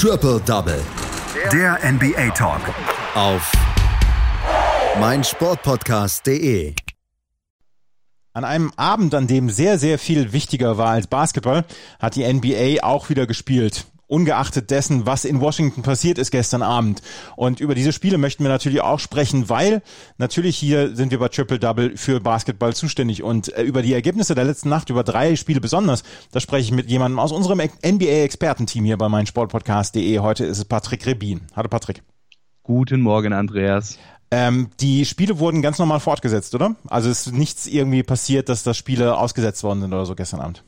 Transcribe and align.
Triple 0.00 0.40
Double. 0.46 0.80
Der 1.52 1.76
NBA 1.82 2.30
Talk. 2.30 2.60
Auf 3.16 3.50
meinsportpodcast.de. 5.00 6.72
An 8.32 8.44
einem 8.44 8.72
Abend, 8.76 9.12
an 9.16 9.26
dem 9.26 9.50
sehr, 9.50 9.76
sehr 9.76 9.98
viel 9.98 10.32
wichtiger 10.32 10.78
war 10.78 10.90
als 10.90 11.08
Basketball, 11.08 11.64
hat 11.98 12.14
die 12.14 12.32
NBA 12.32 12.84
auch 12.84 13.08
wieder 13.08 13.26
gespielt 13.26 13.86
ungeachtet 14.08 14.70
dessen, 14.70 15.06
was 15.06 15.24
in 15.24 15.40
Washington 15.40 15.82
passiert 15.82 16.18
ist 16.18 16.30
gestern 16.30 16.62
Abend. 16.62 17.02
Und 17.36 17.60
über 17.60 17.74
diese 17.74 17.92
Spiele 17.92 18.18
möchten 18.18 18.42
wir 18.42 18.50
natürlich 18.50 18.80
auch 18.80 18.98
sprechen, 18.98 19.48
weil 19.48 19.82
natürlich 20.16 20.56
hier 20.56 20.96
sind 20.96 21.12
wir 21.12 21.18
bei 21.18 21.28
Triple 21.28 21.58
Double 21.58 21.96
für 21.96 22.20
Basketball 22.20 22.74
zuständig 22.74 23.22
und 23.22 23.52
äh, 23.54 23.62
über 23.62 23.82
die 23.82 23.92
Ergebnisse 23.92 24.34
der 24.34 24.44
letzten 24.44 24.70
Nacht, 24.70 24.90
über 24.90 25.04
drei 25.04 25.36
Spiele 25.36 25.60
besonders, 25.60 26.02
da 26.32 26.40
spreche 26.40 26.64
ich 26.64 26.72
mit 26.72 26.90
jemandem 26.90 27.18
aus 27.18 27.32
unserem 27.32 27.60
NBA-Expertenteam 27.60 28.84
hier 28.84 28.96
bei 28.96 29.08
meinsportpodcast.de. 29.08 30.18
Heute 30.20 30.46
ist 30.46 30.58
es 30.58 30.64
Patrick 30.64 31.06
Rebin. 31.06 31.42
Hallo 31.54 31.68
Patrick. 31.68 32.02
Guten 32.62 33.00
Morgen, 33.00 33.32
Andreas. 33.32 33.98
Ähm, 34.30 34.68
die 34.80 35.06
Spiele 35.06 35.38
wurden 35.38 35.62
ganz 35.62 35.78
normal 35.78 36.00
fortgesetzt, 36.00 36.54
oder? 36.54 36.76
Also 36.86 37.08
ist 37.08 37.32
nichts 37.32 37.66
irgendwie 37.66 38.02
passiert, 38.02 38.48
dass 38.48 38.62
da 38.62 38.74
Spiele 38.74 39.16
ausgesetzt 39.16 39.62
worden 39.62 39.80
sind 39.80 39.92
oder 39.92 40.04
so 40.04 40.14
gestern 40.14 40.40
Abend. 40.40 40.64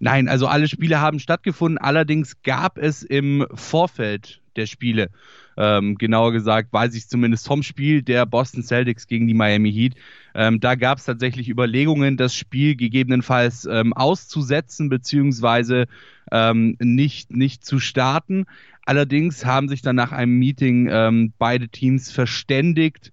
Nein, 0.00 0.28
also 0.28 0.46
alle 0.46 0.68
Spiele 0.68 1.00
haben 1.00 1.18
stattgefunden. 1.18 1.78
Allerdings 1.78 2.42
gab 2.42 2.78
es 2.78 3.02
im 3.02 3.46
Vorfeld 3.54 4.40
der 4.56 4.66
Spiele, 4.66 5.10
ähm, 5.56 5.96
genauer 5.96 6.32
gesagt, 6.32 6.72
weiß 6.72 6.94
ich 6.94 7.08
zumindest 7.08 7.46
vom 7.46 7.62
Spiel 7.62 8.02
der 8.02 8.26
Boston 8.26 8.62
Celtics 8.62 9.06
gegen 9.06 9.26
die 9.26 9.34
Miami 9.34 9.72
Heat, 9.72 9.94
ähm, 10.34 10.60
da 10.60 10.74
gab 10.74 10.98
es 10.98 11.04
tatsächlich 11.04 11.48
Überlegungen, 11.48 12.16
das 12.16 12.34
Spiel 12.34 12.76
gegebenenfalls 12.76 13.66
ähm, 13.70 13.92
auszusetzen 13.92 14.88
beziehungsweise 14.88 15.86
ähm, 16.32 16.76
nicht, 16.80 17.30
nicht 17.30 17.64
zu 17.64 17.78
starten. 17.78 18.46
Allerdings 18.84 19.44
haben 19.44 19.68
sich 19.68 19.82
dann 19.82 19.96
nach 19.96 20.12
einem 20.12 20.38
Meeting 20.38 20.88
ähm, 20.90 21.32
beide 21.38 21.68
Teams 21.68 22.10
verständigt, 22.10 23.12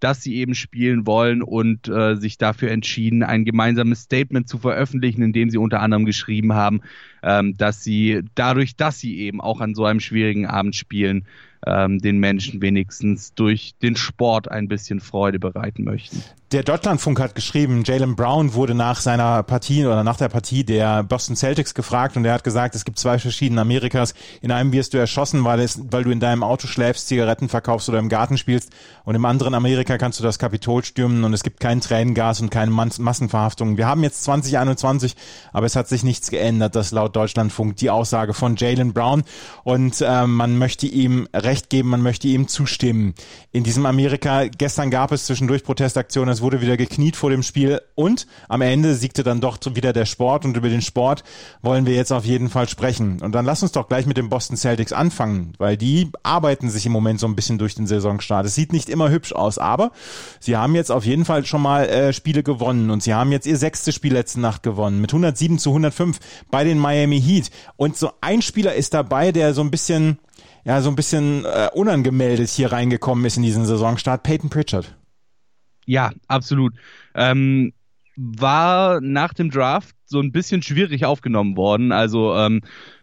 dass 0.00 0.22
sie 0.22 0.36
eben 0.36 0.54
spielen 0.54 1.06
wollen 1.06 1.42
und 1.42 1.88
äh, 1.88 2.16
sich 2.16 2.38
dafür 2.38 2.70
entschieden, 2.70 3.22
ein 3.22 3.44
gemeinsames 3.44 4.02
Statement 4.02 4.48
zu 4.48 4.58
veröffentlichen, 4.58 5.22
in 5.22 5.32
dem 5.32 5.50
sie 5.50 5.58
unter 5.58 5.80
anderem 5.80 6.04
geschrieben 6.04 6.54
haben, 6.54 6.80
ähm, 7.22 7.56
dass 7.56 7.84
sie 7.84 8.22
dadurch, 8.34 8.76
dass 8.76 8.98
sie 8.98 9.18
eben 9.18 9.40
auch 9.40 9.60
an 9.60 9.74
so 9.74 9.84
einem 9.84 10.00
schwierigen 10.00 10.46
Abend 10.46 10.74
spielen, 10.74 11.26
ähm, 11.66 11.98
den 11.98 12.18
Menschen 12.18 12.62
wenigstens 12.62 13.34
durch 13.34 13.74
den 13.82 13.96
Sport 13.96 14.50
ein 14.50 14.68
bisschen 14.68 15.00
Freude 15.00 15.38
bereiten 15.38 15.84
möchten. 15.84 16.22
Der 16.52 16.64
Deutschlandfunk 16.64 17.20
hat 17.20 17.36
geschrieben, 17.36 17.84
Jalen 17.84 18.16
Brown 18.16 18.54
wurde 18.54 18.74
nach 18.74 19.00
seiner 19.00 19.44
Partie 19.44 19.86
oder 19.86 20.02
nach 20.02 20.16
der 20.16 20.28
Partie 20.28 20.64
der 20.64 21.04
Boston 21.04 21.36
Celtics 21.36 21.74
gefragt 21.74 22.16
und 22.16 22.24
er 22.24 22.34
hat 22.34 22.42
gesagt, 22.42 22.74
es 22.74 22.84
gibt 22.84 22.98
zwei 22.98 23.20
verschiedene 23.20 23.60
Amerikas. 23.60 24.14
In 24.42 24.50
einem 24.50 24.72
wirst 24.72 24.92
du 24.92 24.98
erschossen, 24.98 25.44
weil, 25.44 25.60
es, 25.60 25.80
weil 25.92 26.02
du 26.02 26.10
in 26.10 26.18
deinem 26.18 26.42
Auto 26.42 26.66
schläfst, 26.66 27.06
Zigaretten 27.06 27.48
verkaufst 27.48 27.88
oder 27.88 28.00
im 28.00 28.08
Garten 28.08 28.36
spielst 28.36 28.70
und 29.04 29.14
im 29.14 29.26
anderen 29.26 29.54
Amerika 29.54 29.96
kannst 29.96 30.18
du 30.18 30.24
das 30.24 30.40
Kapitol 30.40 30.82
stürmen 30.82 31.22
und 31.22 31.34
es 31.34 31.44
gibt 31.44 31.60
kein 31.60 31.80
Tränengas 31.80 32.40
und 32.40 32.50
keine 32.50 32.72
Massenverhaftungen. 32.72 33.76
Wir 33.76 33.86
haben 33.86 34.02
jetzt 34.02 34.24
2021, 34.24 35.14
aber 35.52 35.66
es 35.66 35.76
hat 35.76 35.86
sich 35.86 36.02
nichts 36.02 36.30
geändert, 36.30 36.74
das 36.74 36.90
laut 36.90 37.14
Deutschlandfunk 37.14 37.76
die 37.76 37.90
Aussage 37.90 38.34
von 38.34 38.56
Jalen 38.56 38.92
Brown 38.92 39.22
und 39.62 40.00
äh, 40.00 40.26
man 40.26 40.58
möchte 40.58 40.88
ihm 40.88 41.28
recht 41.32 41.70
geben, 41.70 41.90
man 41.90 42.02
möchte 42.02 42.26
ihm 42.26 42.48
zustimmen. 42.48 43.14
In 43.52 43.62
diesem 43.62 43.86
Amerika, 43.86 44.46
gestern 44.46 44.90
gab 44.90 45.12
es 45.12 45.26
zwischendurch 45.26 45.62
Protestaktionen, 45.62 46.39
wurde 46.40 46.60
wieder 46.60 46.76
gekniet 46.76 47.16
vor 47.16 47.30
dem 47.30 47.42
Spiel 47.42 47.80
und 47.94 48.26
am 48.48 48.60
Ende 48.60 48.94
siegte 48.94 49.22
dann 49.22 49.40
doch 49.40 49.58
wieder 49.74 49.92
der 49.92 50.06
Sport 50.06 50.44
und 50.44 50.56
über 50.56 50.68
den 50.68 50.82
Sport 50.82 51.24
wollen 51.62 51.86
wir 51.86 51.94
jetzt 51.94 52.12
auf 52.12 52.24
jeden 52.24 52.50
Fall 52.50 52.68
sprechen. 52.68 53.20
Und 53.22 53.32
dann 53.32 53.44
lass 53.44 53.62
uns 53.62 53.72
doch 53.72 53.88
gleich 53.88 54.06
mit 54.06 54.16
den 54.16 54.28
Boston 54.28 54.56
Celtics 54.56 54.92
anfangen, 54.92 55.54
weil 55.58 55.76
die 55.76 56.10
arbeiten 56.22 56.70
sich 56.70 56.86
im 56.86 56.92
Moment 56.92 57.20
so 57.20 57.26
ein 57.26 57.36
bisschen 57.36 57.58
durch 57.58 57.74
den 57.74 57.86
Saisonstart. 57.86 58.46
Es 58.46 58.54
sieht 58.54 58.72
nicht 58.72 58.88
immer 58.88 59.10
hübsch 59.10 59.32
aus, 59.32 59.58
aber 59.58 59.92
sie 60.38 60.56
haben 60.56 60.74
jetzt 60.74 60.90
auf 60.90 61.04
jeden 61.04 61.24
Fall 61.24 61.44
schon 61.44 61.62
mal 61.62 61.88
äh, 61.88 62.12
Spiele 62.12 62.42
gewonnen 62.42 62.90
und 62.90 63.02
sie 63.02 63.14
haben 63.14 63.32
jetzt 63.32 63.46
ihr 63.46 63.56
sechstes 63.56 63.94
Spiel 63.94 64.12
letzte 64.12 64.40
Nacht 64.40 64.62
gewonnen 64.62 65.00
mit 65.00 65.10
107 65.10 65.58
zu 65.58 65.70
105 65.70 66.18
bei 66.50 66.64
den 66.64 66.78
Miami 66.78 67.20
Heat. 67.20 67.50
Und 67.76 67.96
so 67.96 68.10
ein 68.20 68.42
Spieler 68.42 68.74
ist 68.74 68.94
dabei, 68.94 69.32
der 69.32 69.54
so 69.54 69.62
ein 69.62 69.70
bisschen 69.70 70.18
ja, 70.64 70.82
so 70.82 70.90
ein 70.90 70.96
bisschen 70.96 71.44
äh, 71.44 71.68
unangemeldet 71.72 72.50
hier 72.50 72.70
reingekommen 72.70 73.24
ist 73.24 73.36
in 73.36 73.42
diesen 73.42 73.64
Saisonstart, 73.64 74.22
Peyton 74.22 74.50
Pritchard. 74.50 74.94
Ja, 75.90 76.12
absolut. 76.28 76.74
Ähm, 77.16 77.72
war 78.14 79.00
nach 79.00 79.34
dem 79.34 79.50
Draft 79.50 79.96
so 80.04 80.20
ein 80.20 80.30
bisschen 80.30 80.62
schwierig 80.62 81.04
aufgenommen 81.04 81.56
worden. 81.56 81.90
Also 81.90 82.32
ähm, 82.36 82.60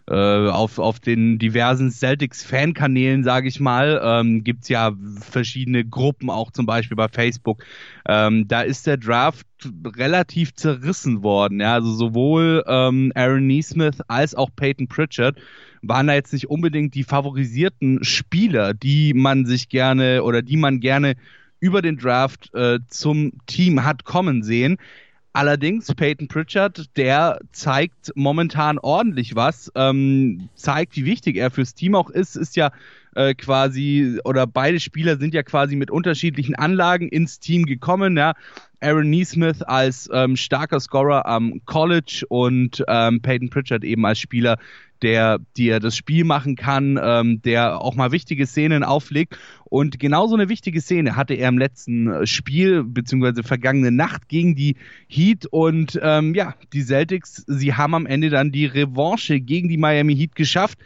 äh, 0.10 0.14
auf, 0.48 0.80
auf 0.80 1.02
den 1.02 1.38
diversen 1.38 1.92
Celtics-Fankanälen, 1.92 3.26
sage 3.26 3.50
ich 3.50 3.60
mal, 3.60 4.00
ähm, 4.02 4.46
gibt 4.46 4.70
ja 4.70 4.94
verschiedene 5.20 5.84
Gruppen, 5.84 6.30
auch 6.30 6.50
zum 6.52 6.66
Beispiel 6.66 6.96
bei 6.96 7.10
Facebook. 7.10 7.62
Ähm, 8.08 8.48
da 8.48 8.62
ist 8.62 8.88
der 8.88 8.96
Draft 8.96 9.46
relativ 9.86 10.54
zerrissen 10.54 11.24
worden. 11.24 11.60
Ja? 11.60 11.74
Also 11.74 11.92
sowohl 11.92 12.64
ähm, 12.68 13.12
Aaron 13.16 13.48
Neesmith 13.48 14.00
als 14.08 14.34
auch 14.34 14.50
Peyton 14.56 14.88
Pritchard 14.88 15.38
waren 15.82 16.08
da 16.08 16.14
jetzt 16.14 16.32
nicht 16.32 16.50
unbedingt 16.50 16.96
die 16.96 17.04
favorisierten 17.04 18.02
Spieler, 18.06 18.74
die 18.74 19.14
man 19.14 19.46
sich 19.46 19.68
gerne 19.68 20.24
oder 20.24 20.42
die 20.42 20.58
man 20.58 20.80
gerne 20.80 21.16
über 21.60 21.82
den 21.82 21.98
Draft 21.98 22.54
äh, 22.54 22.80
zum 22.88 23.34
Team 23.46 23.84
hat 23.84 24.04
kommen 24.04 24.44
sehen. 24.44 24.78
Allerdings, 25.34 25.94
Peyton 25.94 26.28
Pritchard, 26.28 26.98
der 26.98 27.40
zeigt 27.52 28.12
momentan 28.16 28.80
ordentlich 28.80 29.36
was, 29.36 29.72
ähm, 29.76 30.50
zeigt, 30.56 30.96
wie 30.96 31.06
wichtig 31.06 31.38
er 31.38 31.52
fürs 31.52 31.76
Team 31.76 31.94
auch 31.94 32.10
ist, 32.10 32.36
ist 32.36 32.56
ja 32.56 32.72
äh, 33.18 33.34
quasi, 33.34 34.20
oder 34.24 34.46
beide 34.48 34.80
Spieler 34.80 35.18
sind 35.18 35.34
ja 35.34 35.44
quasi 35.44 35.76
mit 35.76 35.92
unterschiedlichen 35.92 36.56
Anlagen 36.56 37.10
ins 37.10 37.40
Team 37.40 37.66
gekommen, 37.66 38.16
ja. 38.16 38.34
Aaron 38.80 39.10
Neesmith 39.10 39.64
als 39.64 40.08
ähm, 40.14 40.36
starker 40.36 40.80
Scorer 40.80 41.26
am 41.26 41.62
College 41.66 42.24
und 42.30 42.84
ähm, 42.88 43.22
Peyton 43.24 43.50
Pritchard 43.50 43.84
eben 43.84 44.06
als 44.06 44.20
Spieler, 44.20 44.60
der 45.02 45.40
dir 45.58 45.80
das 45.80 45.98
Spiel 45.98 46.26
machen 46.26 46.56
kann, 46.56 47.00
ähm, 47.02 47.42
der 47.42 47.82
auch 47.82 47.96
mal 47.96 48.12
wichtige 48.12 48.46
Szenen 48.46 48.84
auflegt. 48.84 49.38
Und 49.66 50.00
genauso 50.00 50.36
eine 50.36 50.48
wichtige 50.48 50.80
Szene 50.80 51.16
hatte 51.16 51.34
er 51.34 51.50
im 51.50 51.58
letzten 51.58 52.08
äh, 52.08 52.28
Spiel, 52.28 52.84
beziehungsweise 52.84 53.42
vergangene 53.42 53.92
Nacht 53.92 54.30
gegen 54.30 54.56
die 54.56 54.76
Heat. 55.08 55.48
Und 55.48 56.00
ähm, 56.04 56.36
ja, 56.36 56.54
die 56.72 56.84
Celtics, 56.84 57.44
sie 57.48 57.74
haben 57.74 57.96
am 57.96 58.06
Ende 58.06 58.30
dann 58.30 58.52
die 58.52 58.68
Revanche 58.68 59.40
gegen 59.40 59.70
die 59.70 59.78
Miami 59.78 60.16
Heat 60.16 60.36
geschafft. 60.36 60.78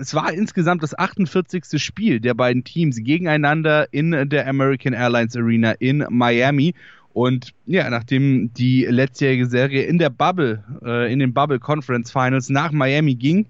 Es 0.00 0.14
war 0.14 0.32
insgesamt 0.32 0.82
das 0.82 0.98
48. 0.98 1.64
Spiel 1.76 2.20
der 2.20 2.32
beiden 2.32 2.64
Teams 2.64 2.96
gegeneinander 2.96 3.92
in 3.92 4.30
der 4.30 4.48
American 4.48 4.94
Airlines 4.94 5.36
Arena 5.36 5.72
in 5.72 6.06
Miami. 6.08 6.74
Und 7.12 7.52
ja, 7.66 7.90
nachdem 7.90 8.52
die 8.54 8.86
letztjährige 8.86 9.46
Serie 9.46 9.82
in 9.82 9.98
der 9.98 10.10
Bubble, 10.10 10.64
äh, 10.82 11.12
in 11.12 11.18
den 11.18 11.34
Bubble 11.34 11.58
Conference 11.58 12.10
Finals 12.10 12.48
nach 12.48 12.72
Miami 12.72 13.14
ging, 13.14 13.46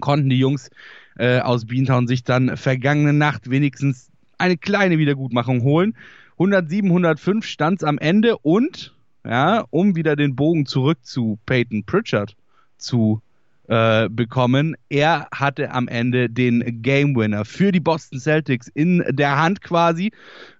konnten 0.00 0.28
die 0.28 0.38
Jungs 0.38 0.70
äh, 1.18 1.40
aus 1.40 1.64
Beantown 1.64 2.06
sich 2.06 2.24
dann 2.24 2.56
vergangene 2.56 3.14
Nacht 3.14 3.48
wenigstens 3.48 4.10
eine 4.38 4.58
kleine 4.58 4.98
Wiedergutmachung 4.98 5.62
holen. 5.62 5.94
107, 6.32 6.90
105 6.90 7.46
stand 7.46 7.80
es 7.80 7.84
am 7.84 7.98
Ende 7.98 8.36
und, 8.38 8.94
ja, 9.24 9.64
um 9.70 9.96
wieder 9.96 10.16
den 10.16 10.36
Bogen 10.36 10.66
zurück 10.66 10.98
zu 11.02 11.38
Peyton 11.46 11.84
Pritchard 11.84 12.36
zu 12.76 13.22
äh, 13.70 14.08
bekommen. 14.10 14.76
Er 14.88 15.28
hatte 15.32 15.70
am 15.70 15.86
Ende 15.86 16.28
den 16.28 16.82
Game 16.82 17.14
Winner 17.14 17.44
für 17.44 17.70
die 17.70 17.78
Boston 17.78 18.18
Celtics 18.18 18.66
in 18.66 19.04
der 19.10 19.40
Hand 19.40 19.60
quasi 19.60 20.10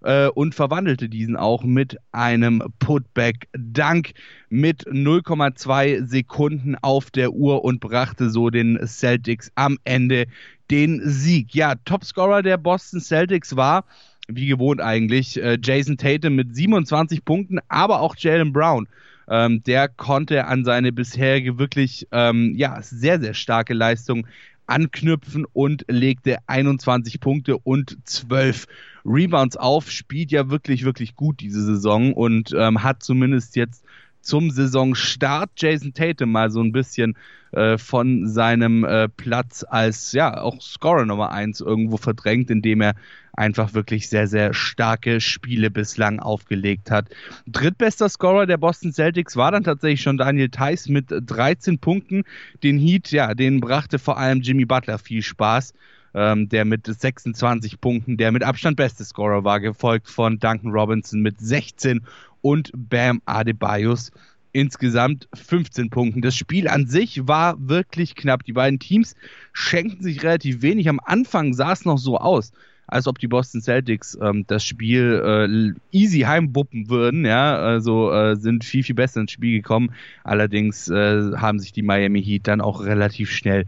äh, 0.04 0.28
und 0.28 0.54
verwandelte 0.54 1.08
diesen 1.08 1.36
auch 1.36 1.64
mit 1.64 1.96
einem 2.12 2.62
Putback-Dank 2.78 4.12
mit 4.48 4.86
0,2 4.86 6.06
Sekunden 6.06 6.76
auf 6.82 7.10
der 7.10 7.32
Uhr 7.32 7.64
und 7.64 7.80
brachte 7.80 8.30
so 8.30 8.48
den 8.48 8.78
Celtics 8.86 9.50
am 9.56 9.76
Ende 9.82 10.26
den 10.70 11.00
Sieg. 11.04 11.52
Ja, 11.52 11.74
Topscorer 11.84 12.42
der 12.42 12.58
Boston 12.58 13.00
Celtics 13.00 13.56
war 13.56 13.84
wie 14.28 14.46
gewohnt 14.46 14.80
eigentlich, 14.80 15.42
äh, 15.42 15.58
Jason 15.60 15.96
Tatum 15.96 16.36
mit 16.36 16.54
27 16.54 17.24
Punkten, 17.24 17.58
aber 17.66 18.00
auch 18.00 18.14
Jalen 18.16 18.52
Brown 18.52 18.86
ähm, 19.30 19.62
der 19.62 19.88
konnte 19.88 20.46
an 20.46 20.64
seine 20.64 20.92
bisherige 20.92 21.58
wirklich 21.58 22.08
ähm, 22.12 22.54
ja, 22.56 22.82
sehr, 22.82 23.20
sehr 23.20 23.34
starke 23.34 23.72
Leistung 23.72 24.26
anknüpfen 24.66 25.46
und 25.52 25.84
legte 25.88 26.38
21 26.46 27.20
Punkte 27.20 27.56
und 27.58 27.96
12 28.04 28.66
Rebounds 29.04 29.56
auf, 29.56 29.90
spielt 29.90 30.30
ja 30.30 30.50
wirklich, 30.50 30.84
wirklich 30.84 31.16
gut 31.16 31.40
diese 31.40 31.62
Saison 31.62 32.12
und 32.12 32.54
ähm, 32.56 32.82
hat 32.82 33.02
zumindest 33.02 33.56
jetzt 33.56 33.84
zum 34.20 34.50
Saisonstart 34.50 35.50
Jason 35.56 35.94
Tatum 35.94 36.32
mal 36.32 36.50
so 36.50 36.60
ein 36.60 36.72
bisschen 36.72 37.16
äh, 37.52 37.78
von 37.78 38.28
seinem 38.28 38.84
äh, 38.84 39.08
Platz 39.08 39.64
als 39.68 40.12
ja 40.12 40.40
auch 40.40 40.60
Scorer 40.60 41.06
Nummer 41.06 41.32
1 41.32 41.60
irgendwo 41.60 41.96
verdrängt, 41.96 42.50
indem 42.50 42.80
er 42.80 42.94
einfach 43.32 43.74
wirklich 43.74 44.08
sehr, 44.08 44.26
sehr 44.26 44.54
starke 44.54 45.20
Spiele 45.20 45.70
bislang 45.70 46.20
aufgelegt 46.20 46.90
hat. 46.90 47.08
Drittbester 47.46 48.08
Scorer 48.08 48.46
der 48.46 48.58
Boston 48.58 48.92
Celtics 48.92 49.36
war 49.36 49.50
dann 49.50 49.64
tatsächlich 49.64 50.02
schon 50.02 50.18
Daniel 50.18 50.50
Theiss 50.50 50.88
mit 50.88 51.06
13 51.10 51.78
Punkten. 51.78 52.24
Den 52.62 52.78
Heat, 52.78 53.10
ja, 53.10 53.34
den 53.34 53.60
brachte 53.60 53.98
vor 53.98 54.18
allem 54.18 54.42
Jimmy 54.42 54.64
Butler 54.64 54.98
viel 54.98 55.22
Spaß. 55.22 55.74
Ähm, 56.12 56.48
der 56.48 56.64
mit 56.64 56.86
26 56.86 57.80
Punkten 57.80 58.16
der 58.16 58.32
mit 58.32 58.42
Abstand 58.42 58.76
beste 58.76 59.04
Scorer 59.04 59.44
war, 59.44 59.60
gefolgt 59.60 60.08
von 60.08 60.40
Duncan 60.40 60.72
Robinson 60.72 61.20
mit 61.20 61.38
16 61.38 62.02
und 62.42 62.70
Bam 62.74 63.22
Adebayos 63.24 64.12
insgesamt 64.52 65.28
15 65.34 65.90
Punkten. 65.90 66.22
Das 66.22 66.36
Spiel 66.36 66.68
an 66.68 66.86
sich 66.86 67.26
war 67.28 67.56
wirklich 67.68 68.14
knapp. 68.14 68.44
Die 68.44 68.52
beiden 68.52 68.78
Teams 68.78 69.14
schenkten 69.52 70.02
sich 70.02 70.22
relativ 70.22 70.62
wenig. 70.62 70.88
Am 70.88 71.00
Anfang 71.04 71.54
sah 71.54 71.72
es 71.72 71.84
noch 71.84 71.98
so 71.98 72.18
aus, 72.18 72.52
als 72.86 73.06
ob 73.06 73.18
die 73.18 73.28
Boston 73.28 73.60
Celtics 73.60 74.18
ähm, 74.20 74.44
das 74.46 74.64
Spiel 74.64 75.74
äh, 75.92 75.96
easy 75.96 76.20
heimbuppen 76.20 76.88
würden. 76.88 77.24
Ja, 77.24 77.56
also 77.56 78.12
äh, 78.12 78.36
sind 78.36 78.64
viel, 78.64 78.82
viel 78.82 78.96
besser 78.96 79.20
ins 79.20 79.32
Spiel 79.32 79.56
gekommen. 79.58 79.92
Allerdings 80.24 80.88
äh, 80.88 81.32
haben 81.36 81.60
sich 81.60 81.72
die 81.72 81.82
Miami 81.82 82.22
Heat 82.22 82.48
dann 82.48 82.60
auch 82.60 82.82
relativ 82.82 83.30
schnell 83.30 83.66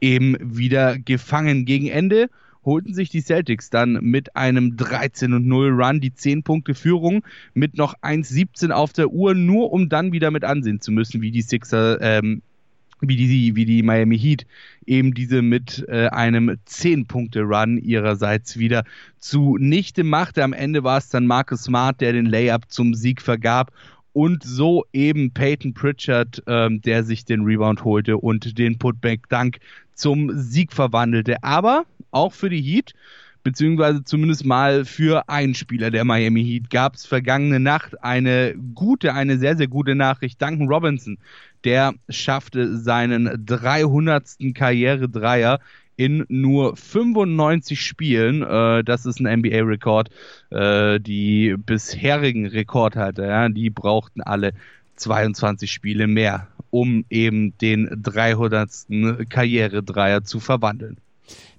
eben 0.00 0.36
wieder 0.40 0.98
gefangen. 0.98 1.66
Gegen 1.66 1.88
Ende 1.88 2.30
holten 2.64 2.94
sich 2.94 3.08
die 3.10 3.22
Celtics 3.22 3.70
dann 3.70 3.98
mit 4.02 4.36
einem 4.36 4.76
13 4.76 5.32
und 5.32 5.46
0 5.46 5.70
Run 5.70 6.00
die 6.00 6.14
10 6.14 6.42
Punkte 6.42 6.74
Führung 6.74 7.24
mit 7.54 7.76
noch 7.76 7.94
1,17 8.02 8.70
auf 8.70 8.92
der 8.92 9.10
Uhr, 9.10 9.34
nur 9.34 9.72
um 9.72 9.88
dann 9.88 10.12
wieder 10.12 10.30
mit 10.30 10.44
ansehen 10.44 10.80
zu 10.80 10.92
müssen, 10.92 11.22
wie 11.22 11.30
die 11.30 11.42
Sixer, 11.42 12.00
ähm, 12.00 12.42
wie 13.00 13.16
die, 13.16 13.56
wie 13.56 13.64
die 13.64 13.82
Miami 13.82 14.18
Heat 14.18 14.46
eben 14.86 15.12
diese 15.12 15.42
mit 15.42 15.84
äh, 15.88 16.06
einem 16.08 16.56
10-Punkte-Run 16.68 17.78
ihrerseits 17.78 18.58
wieder 18.58 18.84
zunichte 19.18 20.04
machte. 20.04 20.44
Am 20.44 20.52
Ende 20.52 20.84
war 20.84 20.98
es 20.98 21.08
dann 21.08 21.26
Marcus 21.26 21.64
Smart, 21.64 22.00
der 22.00 22.12
den 22.12 22.26
Layup 22.26 22.70
zum 22.70 22.94
Sieg 22.94 23.20
vergab 23.20 23.72
und 24.12 24.42
so 24.44 24.84
eben 24.92 25.32
Peyton 25.32 25.74
Pritchard, 25.74 26.42
ähm, 26.46 26.80
der 26.82 27.02
sich 27.02 27.24
den 27.24 27.42
Rebound 27.42 27.84
holte 27.84 28.18
und 28.18 28.58
den 28.58 28.78
Putback-Dunk 28.78 29.58
zum 29.94 30.30
Sieg 30.38 30.72
verwandelte. 30.72 31.42
Aber 31.42 31.84
auch 32.12 32.32
für 32.32 32.48
die 32.48 32.62
Heat, 32.62 32.92
beziehungsweise 33.42 34.04
zumindest 34.04 34.44
mal 34.44 34.84
für 34.84 35.28
einen 35.28 35.54
Spieler 35.54 35.90
der 35.90 36.04
Miami 36.04 36.44
Heat, 36.44 36.70
gab 36.70 36.94
es 36.94 37.06
vergangene 37.06 37.58
Nacht 37.58 38.02
eine 38.02 38.54
gute, 38.74 39.14
eine 39.14 39.38
sehr, 39.38 39.56
sehr 39.56 39.68
gute 39.68 39.94
Nachricht. 39.94 40.40
Duncan 40.40 40.68
Robinson, 40.68 41.18
der 41.64 41.94
schaffte 42.08 42.78
seinen 42.78 43.44
300. 43.44 44.36
Karriere-Dreier 44.54 45.58
in 45.96 46.24
nur 46.28 46.76
95 46.76 47.80
Spielen. 47.80 48.42
Äh, 48.42 48.84
das 48.84 49.06
ist 49.06 49.20
ein 49.20 49.40
NBA-Rekord. 49.40 50.10
Äh, 50.50 51.00
die 51.00 51.54
bisherigen 51.56 52.46
Rekordhalter, 52.46 53.26
ja, 53.26 53.48
die 53.48 53.70
brauchten 53.70 54.22
alle 54.22 54.52
22 54.96 55.70
Spiele 55.70 56.06
mehr, 56.06 56.48
um 56.70 57.04
eben 57.10 57.56
den 57.58 57.88
300. 58.02 58.86
Karriere-Dreier 59.28 60.24
zu 60.24 60.40
verwandeln. 60.40 60.96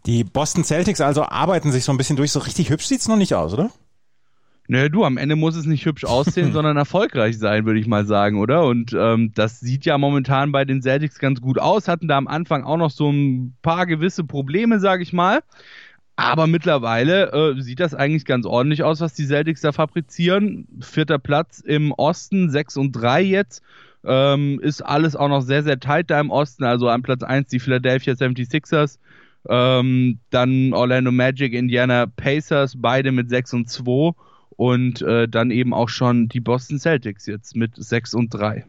Die 0.06 0.24
Boston 0.24 0.64
Celtics 0.64 1.02
also 1.02 1.24
arbeiten 1.24 1.72
sich 1.72 1.84
so 1.84 1.92
ein 1.92 1.98
bisschen 1.98 2.18
durch. 2.18 2.32
So 2.32 2.40
richtig 2.40 2.70
hübsch 2.70 2.86
sieht's 2.86 3.08
noch 3.08 3.16
nicht 3.16 3.36
aus, 3.36 3.54
oder? 3.54 3.72
Naja, 4.68 4.88
du, 4.88 5.04
am 5.04 5.18
Ende 5.18 5.36
muss 5.36 5.56
es 5.56 5.66
nicht 5.66 5.86
hübsch 5.86 6.06
aussehen, 6.06 6.52
sondern 6.54 6.78
erfolgreich 6.78 7.38
sein, 7.38 7.66
würde 7.66 7.80
ich 7.80 7.88
mal 7.88 8.06
sagen, 8.06 8.40
oder? 8.40 8.66
Und 8.66 8.94
ähm, 8.98 9.32
das 9.36 9.60
sieht 9.60 9.86
ja 9.86 9.98
momentan 9.98 10.52
bei 10.52 10.66
den 10.66 10.82
Celtics 10.82 11.20
ganz 11.20 11.42
gut 11.42 11.60
aus. 11.60 11.88
Hatten 11.88 12.08
da 12.08 12.18
am 12.18 12.28
Anfang 12.28 12.64
auch 12.64 12.78
noch 12.78 12.92
so 12.92 13.10
ein 13.10 13.56
paar 13.62 13.86
gewisse 13.86 14.24
Probleme, 14.24 14.80
sage 14.80 15.04
ich 15.04 15.14
mal. 15.14 15.42
Aber 16.16 16.46
mittlerweile 16.48 17.32
äh, 17.32 17.62
sieht 17.62 17.80
das 17.80 17.96
eigentlich 17.96 18.26
ganz 18.26 18.46
ordentlich 18.46 18.84
aus, 18.84 19.02
was 19.02 19.14
die 19.14 19.26
Celtics 19.26 19.62
da 19.62 19.72
fabrizieren. 19.72 20.68
Vierter 20.80 21.18
Platz 21.18 21.60
im 21.60 21.92
Osten, 21.92 22.50
6 22.50 22.78
und 22.78 22.92
3 22.92 23.22
jetzt. 23.24 23.64
Ähm, 24.06 24.60
ist 24.62 24.82
alles 24.82 25.16
auch 25.16 25.30
noch 25.30 25.42
sehr, 25.42 25.64
sehr 25.64 25.80
tight 25.80 26.12
da 26.12 26.20
im 26.20 26.30
Osten. 26.30 26.66
Also 26.66 26.88
an 26.88 27.02
Platz 27.02 27.24
1 27.24 27.48
die 27.50 27.60
Philadelphia 27.60 28.14
76ers, 28.14 29.00
ähm, 29.50 30.20
dann 30.30 30.74
Orlando 30.74 31.12
Magic, 31.12 31.54
Indiana 31.54 32.06
Pacers, 32.06 32.76
beide 32.78 33.12
mit 33.12 33.30
6 33.30 33.54
und 33.54 33.70
2 33.70 34.14
und 34.56 35.02
äh, 35.02 35.28
dann 35.28 35.52
eben 35.52 35.74
auch 35.74 35.90
schon 35.90 36.30
die 36.30 36.40
Boston 36.40 36.80
Celtics 36.80 37.26
jetzt 37.26 37.56
mit 37.56 37.72
6 37.76 38.14
und 38.14 38.34
3. 38.34 38.66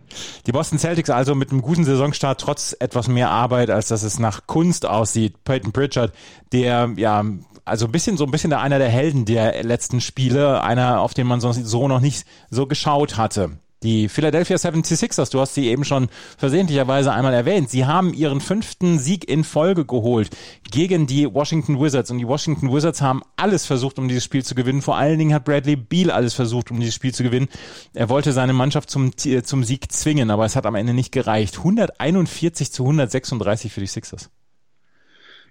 Die 0.46 0.52
Boston 0.52 0.78
Celtics 0.78 1.10
also 1.10 1.34
mit 1.34 1.50
einem 1.50 1.62
guten 1.62 1.84
Saisonstart 1.84 2.40
trotz 2.40 2.76
etwas 2.78 3.08
mehr 3.08 3.30
Arbeit, 3.30 3.70
als 3.70 3.88
dass 3.88 4.02
es 4.02 4.18
nach 4.18 4.46
Kunst 4.46 4.86
aussieht. 4.86 5.44
Peyton 5.44 5.72
Pritchard, 5.72 6.12
der 6.52 6.92
ja 6.96 7.24
also 7.64 7.86
ein 7.86 7.92
bisschen 7.92 8.16
so 8.16 8.24
ein 8.24 8.30
bisschen 8.30 8.52
einer 8.52 8.78
der 8.78 8.88
Helden 8.88 9.24
der 9.24 9.62
letzten 9.62 10.00
Spiele, 10.00 10.62
einer 10.62 11.00
auf 11.00 11.14
den 11.14 11.26
man 11.26 11.40
sonst 11.40 11.64
so 11.64 11.88
noch 11.88 12.00
nicht 12.00 12.26
so 12.50 12.66
geschaut 12.66 13.16
hatte. 13.16 13.58
Die 13.84 14.08
Philadelphia 14.08 14.56
76ers, 14.56 15.30
du 15.30 15.40
hast 15.40 15.52
sie 15.52 15.66
eben 15.66 15.84
schon 15.84 16.08
versehentlicherweise 16.38 17.12
einmal 17.12 17.34
erwähnt, 17.34 17.68
sie 17.68 17.84
haben 17.84 18.14
ihren 18.14 18.40
fünften 18.40 18.98
Sieg 18.98 19.28
in 19.28 19.44
Folge 19.44 19.84
geholt 19.84 20.30
gegen 20.70 21.06
die 21.06 21.32
Washington 21.32 21.78
Wizards. 21.78 22.10
Und 22.10 22.16
die 22.16 22.26
Washington 22.26 22.72
Wizards 22.72 23.02
haben 23.02 23.20
alles 23.36 23.66
versucht, 23.66 23.98
um 23.98 24.08
dieses 24.08 24.24
Spiel 24.24 24.42
zu 24.42 24.54
gewinnen. 24.54 24.80
Vor 24.80 24.96
allen 24.96 25.18
Dingen 25.18 25.34
hat 25.34 25.44
Bradley 25.44 25.76
Beal 25.76 26.10
alles 26.10 26.32
versucht, 26.32 26.70
um 26.70 26.80
dieses 26.80 26.94
Spiel 26.94 27.12
zu 27.12 27.22
gewinnen. 27.22 27.48
Er 27.92 28.08
wollte 28.08 28.32
seine 28.32 28.54
Mannschaft 28.54 28.88
zum, 28.88 29.10
zum 29.16 29.64
Sieg 29.64 29.92
zwingen, 29.92 30.30
aber 30.30 30.46
es 30.46 30.56
hat 30.56 30.64
am 30.64 30.76
Ende 30.76 30.94
nicht 30.94 31.12
gereicht. 31.12 31.58
141 31.58 32.72
zu 32.72 32.84
136 32.84 33.70
für 33.70 33.80
die 33.80 33.86
Sixers. 33.86 34.30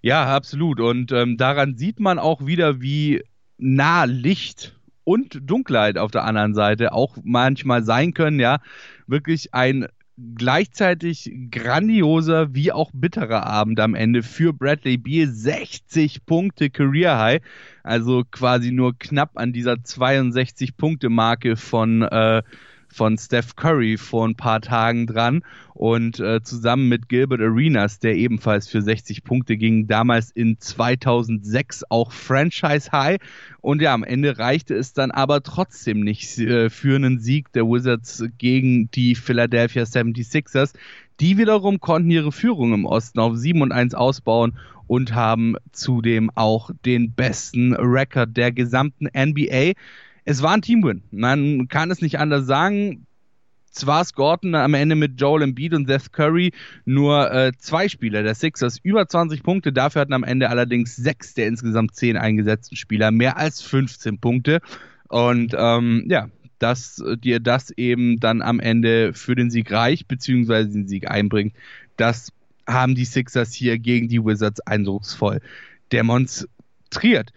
Ja, 0.01 0.25
absolut. 0.35 0.79
Und 0.79 1.11
ähm, 1.11 1.37
daran 1.37 1.77
sieht 1.77 1.99
man 1.99 2.17
auch 2.17 2.43
wieder, 2.43 2.81
wie 2.81 3.21
nah 3.59 4.05
Licht 4.05 4.75
und 5.03 5.39
Dunkelheit 5.41 5.97
auf 5.97 6.11
der 6.11 6.23
anderen 6.23 6.53
Seite 6.53 6.93
auch 6.93 7.17
manchmal 7.23 7.83
sein 7.83 8.13
können, 8.13 8.39
ja, 8.39 8.59
wirklich 9.07 9.53
ein 9.53 9.87
gleichzeitig 10.35 11.31
grandioser 11.49 12.53
wie 12.53 12.71
auch 12.71 12.91
bitterer 12.93 13.45
Abend 13.47 13.79
am 13.79 13.95
Ende 13.95 14.21
für 14.21 14.53
Bradley 14.53 14.97
Beal. 14.97 15.27
60 15.27 16.25
Punkte 16.25 16.69
Career 16.69 17.17
High, 17.17 17.41
also 17.83 18.23
quasi 18.29 18.71
nur 18.71 18.97
knapp 18.97 19.31
an 19.35 19.53
dieser 19.53 19.83
62 19.83 20.77
Punkte 20.77 21.09
Marke 21.09 21.55
von 21.55 22.03
äh, 22.03 22.43
von 22.93 23.17
Steph 23.17 23.55
Curry 23.55 23.97
vor 23.97 24.27
ein 24.27 24.35
paar 24.35 24.61
Tagen 24.61 25.07
dran 25.07 25.43
und 25.73 26.19
äh, 26.19 26.41
zusammen 26.43 26.87
mit 26.87 27.09
Gilbert 27.09 27.41
Arenas, 27.41 27.99
der 27.99 28.15
ebenfalls 28.15 28.67
für 28.67 28.81
60 28.81 29.23
Punkte 29.23 29.57
ging, 29.57 29.87
damals 29.87 30.31
in 30.31 30.59
2006 30.59 31.83
auch 31.89 32.11
Franchise 32.11 32.91
High 32.91 33.19
und 33.61 33.81
ja, 33.81 33.93
am 33.93 34.03
Ende 34.03 34.37
reichte 34.37 34.75
es 34.75 34.93
dann 34.93 35.11
aber 35.11 35.41
trotzdem 35.41 36.01
nicht 36.01 36.37
äh, 36.37 36.69
für 36.69 36.95
einen 36.95 37.19
Sieg 37.19 37.51
der 37.53 37.65
Wizards 37.65 38.23
gegen 38.37 38.91
die 38.91 39.15
Philadelphia 39.15 39.83
76ers. 39.83 40.73
Die 41.19 41.37
wiederum 41.37 41.79
konnten 41.79 42.11
ihre 42.11 42.31
Führung 42.31 42.73
im 42.73 42.85
Osten 42.85 43.19
auf 43.19 43.35
7 43.35 43.61
und 43.61 43.71
1 43.71 43.95
ausbauen 43.95 44.57
und 44.87 45.15
haben 45.15 45.55
zudem 45.71 46.29
auch 46.35 46.71
den 46.85 47.13
besten 47.13 47.73
Rekord 47.73 48.35
der 48.35 48.51
gesamten 48.51 49.07
NBA 49.15 49.73
es 50.25 50.41
war 50.41 50.53
ein 50.53 50.61
Teamwin. 50.61 51.03
Man 51.11 51.67
kann 51.67 51.91
es 51.91 52.01
nicht 52.01 52.19
anders 52.19 52.45
sagen. 52.45 53.05
Zwar 53.71 54.05
Gordon 54.13 54.53
am 54.53 54.75
Ende 54.75 54.95
mit 54.95 55.19
Joel 55.19 55.41
Embiid 55.41 55.73
und 55.73 55.87
Seth 55.87 56.13
Curry 56.13 56.51
nur 56.85 57.31
äh, 57.31 57.51
zwei 57.57 57.89
Spieler 57.89 58.21
der 58.21 58.35
Sixers 58.35 58.77
über 58.83 59.07
20 59.07 59.41
Punkte. 59.41 59.73
Dafür 59.73 60.01
hatten 60.01 60.13
am 60.13 60.23
Ende 60.23 60.49
allerdings 60.49 60.95
sechs 60.95 61.33
der 61.33 61.47
insgesamt 61.47 61.95
zehn 61.95 62.15
eingesetzten 62.15 62.77
Spieler 62.77 63.09
mehr 63.09 63.37
als 63.37 63.63
15 63.63 64.19
Punkte. 64.19 64.59
Und 65.09 65.55
ähm, 65.57 66.05
ja, 66.07 66.29
dass 66.59 67.03
dir 67.17 67.39
das 67.39 67.71
eben 67.71 68.19
dann 68.19 68.43
am 68.43 68.59
Ende 68.59 69.13
für 69.13 69.35
den 69.35 69.49
Sieg 69.49 69.71
reicht, 69.71 70.07
beziehungsweise 70.07 70.69
den 70.69 70.87
Sieg 70.87 71.09
einbringt, 71.09 71.53
das 71.97 72.31
haben 72.67 72.95
die 72.95 73.05
Sixers 73.05 73.53
hier 73.53 73.79
gegen 73.79 74.07
die 74.07 74.23
Wizards 74.23 74.61
eindrucksvoll 74.61 75.41
demonstriert. 75.91 77.33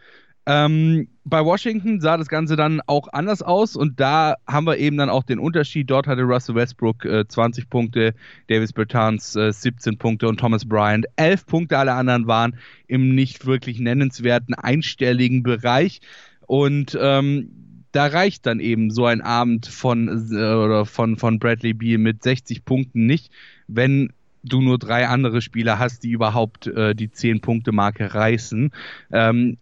Ähm, 0.49 1.09
bei 1.25 1.45
Washington 1.45 2.01
sah 2.01 2.17
das 2.17 2.29
Ganze 2.29 2.55
dann 2.55 2.81
auch 2.87 3.09
anders 3.13 3.43
aus 3.43 3.75
und 3.75 3.99
da 3.99 4.37
haben 4.47 4.67
wir 4.67 4.79
eben 4.79 4.97
dann 4.97 5.11
auch 5.11 5.25
den 5.25 5.41
Unterschied. 5.41 5.91
Dort 5.91 6.07
hatte 6.07 6.23
Russell 6.23 6.55
Westbrook 6.55 7.05
äh, 7.05 7.27
20 7.27 7.69
Punkte, 7.69 8.15
Davis 8.47 8.73
Bertans 8.73 9.35
äh, 9.35 9.53
17 9.53 9.99
Punkte 9.99 10.29
und 10.29 10.39
Thomas 10.39 10.65
Bryant 10.65 11.07
11 11.17 11.47
Punkte. 11.47 11.79
Alle 11.79 11.95
anderen 11.95 12.29
waren 12.29 12.57
im 12.87 13.15
nicht 13.17 13.45
wirklich 13.45 13.81
nennenswerten 13.81 14.55
einstelligen 14.55 15.43
Bereich 15.43 16.01
und 16.47 16.97
ähm, 17.01 17.51
da 17.91 18.07
reicht 18.07 18.47
dann 18.47 18.61
eben 18.61 18.91
so 18.91 19.07
ein 19.07 19.23
Abend 19.23 19.67
von, 19.67 20.09
äh, 20.31 20.35
oder 20.35 20.87
von, 20.87 21.17
von 21.17 21.39
Bradley 21.39 21.73
Beal 21.73 21.99
mit 21.99 22.23
60 22.23 22.65
Punkten 22.65 23.07
nicht, 23.07 23.33
wenn 23.67 24.13
du 24.45 24.61
nur 24.61 24.79
drei 24.79 25.09
andere 25.09 25.43
Spieler 25.43 25.79
hast, 25.79 26.05
die 26.05 26.11
überhaupt 26.11 26.69
äh, 26.69 26.95
die 26.95 27.09
10-Punkte-Marke 27.09 28.15
reißen. 28.15 28.71
Ähm, 29.11 29.57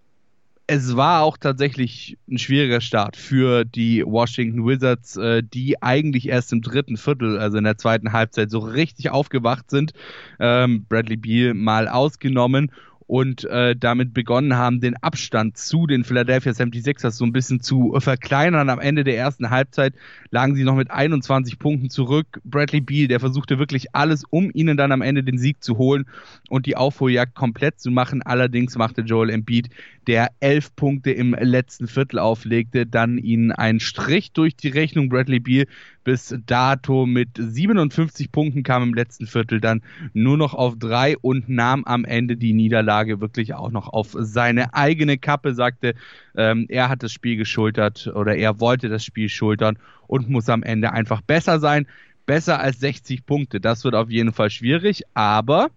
es 0.67 0.97
war 0.97 1.23
auch 1.23 1.37
tatsächlich 1.37 2.17
ein 2.29 2.39
schwieriger 2.39 2.81
Start 2.81 3.17
für 3.17 3.65
die 3.65 4.03
Washington 4.05 4.67
Wizards, 4.67 5.17
äh, 5.17 5.43
die 5.43 5.83
eigentlich 5.83 6.29
erst 6.29 6.53
im 6.53 6.63
dritten 6.63 6.97
Viertel, 6.97 7.39
also 7.39 7.59
in 7.59 7.65
der 7.65 7.77
zweiten 7.77 8.13
Halbzeit, 8.13 8.51
so 8.51 8.61
richtig 8.61 9.11
aufgewacht 9.11 9.71
sind. 9.71 9.93
Ähm, 10.41 10.87
Bradley 10.89 11.17
Beal 11.17 11.55
mal 11.55 11.89
ausgenommen 11.89 12.73
und 13.07 13.45
äh, 13.45 13.77
damit 13.77 14.15
begonnen 14.15 14.57
haben, 14.57 14.81
den 14.81 14.97
Abstand 14.97 15.57
zu 15.57 15.87
den 15.87 16.05
Philadelphia 16.05 16.53
76ers 16.53 17.13
so 17.13 17.25
ein 17.25 17.33
bisschen 17.33 17.61
zu 17.61 17.95
verkleinern. 17.99 18.71
Am 18.71 18.81
Ende 18.81 19.05
der 19.05 19.17
ersten 19.17 19.51
Halbzeit 19.51 19.95
lagen 20.31 20.55
sie 20.57 20.65
noch 20.65 20.75
mit 20.75 20.91
21 20.91 21.59
Punkten 21.59 21.91
zurück. 21.91 22.41
Bradley 22.45 22.81
Beal, 22.81 23.09
der 23.09 23.21
versuchte 23.21 23.59
wirklich 23.59 23.95
alles, 23.95 24.25
um 24.31 24.51
ihnen 24.55 24.77
dann 24.77 24.93
am 24.93 25.03
Ende 25.03 25.23
den 25.23 25.39
Sieg 25.39 25.63
zu 25.63 25.77
holen 25.77 26.07
und 26.49 26.67
die 26.67 26.77
Aufholjagd 26.77 27.35
komplett 27.35 27.81
zu 27.81 27.91
machen. 27.91 28.23
Allerdings 28.23 28.77
machte 28.77 29.03
Joel 29.03 29.31
Embiid, 29.31 29.69
der 30.07 30.31
elf 30.41 30.75
Punkte 30.75 31.11
im 31.11 31.35
letzten 31.39 31.89
Viertel 31.89 32.19
auflegte, 32.19 32.87
dann 32.87 33.19
ihnen 33.19 33.53
einen 33.53 33.81
Strich 33.81 34.33
durch 34.33 34.57
die 34.57 34.69
Rechnung. 34.69 35.09
Bradley 35.09 35.41
Beal 35.41 35.67
bis 36.05 36.37
dato 36.47 37.07
mit 37.07 37.31
57 37.37 38.31
Punkten 38.31 38.63
kam 38.63 38.83
im 38.83 38.95
letzten 38.95 39.27
Viertel 39.27 39.61
dann 39.61 39.83
nur 40.13 40.37
noch 40.37 40.55
auf 40.55 40.79
drei 40.79 41.17
und 41.19 41.49
nahm 41.49 41.85
am 41.85 42.05
Ende 42.05 42.37
die 42.37 42.53
Niederlage 42.53 43.21
wirklich 43.21 43.55
auch 43.55 43.71
noch 43.71 43.89
auf 43.89 44.15
seine 44.17 44.75
eigene 44.75 45.19
Kappe, 45.19 45.55
sagte, 45.55 45.95
ähm, 46.37 46.67
er 46.69 46.89
hat 46.89 47.03
das 47.03 47.13
Spiel 47.13 47.37
geschultert 47.37 48.13
oder 48.15 48.37
er 48.37 48.61
wollte 48.61 48.89
das 48.89 49.05
Spiel 49.05 49.29
schultern 49.29 49.79
und 50.07 50.29
muss 50.29 50.49
am 50.49 50.63
Ende 50.63 50.93
einfach 50.93 51.23
besser 51.23 51.59
sein. 51.59 51.87
Besser 52.27 52.61
als 52.61 52.81
60 52.81 53.27
Punkte. 53.27 53.61
Das 53.61 53.85
wird 53.85 53.95
auf 53.95 54.11
jeden 54.11 54.33
Fall 54.33 54.51
schwierig, 54.51 55.03
aber 55.13 55.71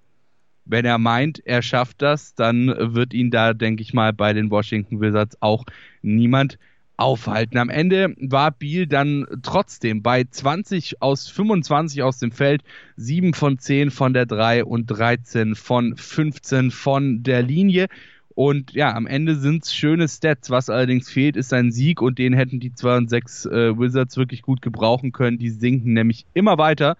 wenn 0.69 0.85
er 0.85 0.97
meint, 0.97 1.45
er 1.45 1.61
schafft 1.61 2.01
das, 2.01 2.35
dann 2.35 2.67
wird 2.93 3.13
ihn 3.13 3.31
da, 3.31 3.53
denke 3.53 3.81
ich 3.81 3.93
mal, 3.93 4.13
bei 4.13 4.33
den 4.33 4.51
Washington 4.51 4.99
Wizards 4.99 5.41
auch 5.41 5.65
niemand 6.01 6.57
aufhalten. 6.97 7.57
Am 7.57 7.69
Ende 7.69 8.15
war 8.19 8.51
Biel 8.51 8.87
dann 8.87 9.25
trotzdem 9.43 10.01
bei 10.01 10.23
20 10.23 11.01
aus 11.01 11.27
25 11.29 12.03
aus 12.03 12.17
dem 12.17 12.31
Feld, 12.31 12.63
7 12.97 13.33
von 13.33 13.59
10 13.59 13.91
von 13.91 14.13
der 14.13 14.25
3 14.25 14.65
und 14.65 14.87
13 14.87 15.55
von 15.55 15.95
15 15.95 16.71
von 16.71 17.23
der 17.23 17.43
Linie. 17.43 17.87
Und 18.29 18.73
ja, 18.73 18.93
am 18.93 19.07
Ende 19.07 19.35
sind 19.35 19.63
es 19.63 19.73
schöne 19.73 20.07
Stats. 20.07 20.49
Was 20.49 20.69
allerdings 20.69 21.09
fehlt, 21.09 21.35
ist 21.35 21.53
ein 21.53 21.71
Sieg 21.71 22.01
und 22.01 22.19
den 22.19 22.33
hätten 22.33 22.59
die 22.59 22.73
2 22.73 22.97
und 22.97 23.09
6 23.09 23.45
äh, 23.45 23.79
Wizards 23.79 24.17
wirklich 24.17 24.41
gut 24.41 24.61
gebrauchen 24.61 25.11
können. 25.11 25.37
Die 25.37 25.49
sinken 25.49 25.93
nämlich 25.93 26.25
immer 26.33 26.57
weiter 26.57 26.97